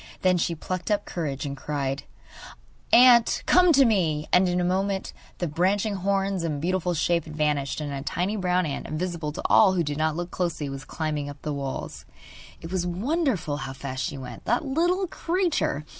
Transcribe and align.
Then 0.23 0.39
she 0.39 0.55
plucked 0.55 0.89
up 0.89 1.05
courage 1.05 1.45
and 1.45 1.55
cried: 1.55 2.05
'Ant, 2.91 3.43
come 3.45 3.71
to 3.73 3.85
me!' 3.85 4.27
And 4.33 4.49
in 4.49 4.59
a 4.59 4.63
moment 4.63 5.13
the 5.37 5.45
branching 5.47 5.93
horns 5.97 6.41
and 6.43 6.59
beautiful 6.59 6.95
shape 6.95 7.25
had 7.25 7.35
vanished, 7.37 7.79
and 7.79 7.93
a 7.93 8.01
tiny 8.01 8.35
brown 8.35 8.65
ant, 8.65 8.87
invisible 8.87 9.31
to 9.33 9.43
all 9.45 9.73
who 9.73 9.83
did 9.83 9.99
not 9.99 10.15
look 10.15 10.31
closely, 10.31 10.69
was 10.69 10.85
climbing 10.85 11.29
up 11.29 11.43
the 11.43 11.53
walls. 11.53 12.05
It 12.61 12.71
was 12.71 12.83
wonderful 12.83 13.57
how 13.57 13.73
fast 13.73 14.03
she 14.03 14.17
went, 14.17 14.45
that 14.45 14.65
little 14.65 15.05
creature! 15.05 15.85